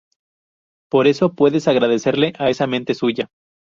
Por 0.89 1.05
eso, 1.05 1.35
puedes 1.35 1.67
agradecerle 1.67 2.33
a 2.39 2.49
esa 2.49 2.65
mente 2.65 2.95
suya. 2.95 3.29